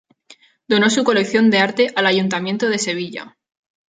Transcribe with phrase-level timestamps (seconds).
[0.67, 3.37] Donó su colección de arte al Ayuntamiento de Sevilla.